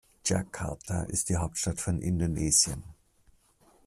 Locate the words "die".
1.29-1.37